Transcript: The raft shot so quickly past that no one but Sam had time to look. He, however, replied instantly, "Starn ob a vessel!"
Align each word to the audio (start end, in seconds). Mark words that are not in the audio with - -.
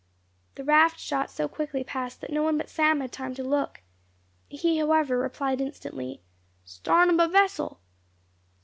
The 0.55 0.63
raft 0.63 0.99
shot 0.99 1.29
so 1.29 1.47
quickly 1.47 1.83
past 1.83 2.21
that 2.21 2.31
no 2.33 2.41
one 2.41 2.57
but 2.57 2.71
Sam 2.71 3.01
had 3.01 3.11
time 3.11 3.35
to 3.35 3.43
look. 3.43 3.83
He, 4.49 4.79
however, 4.79 5.19
replied 5.19 5.61
instantly, 5.61 6.23
"Starn 6.65 7.11
ob 7.11 7.29
a 7.29 7.31
vessel!" 7.31 7.79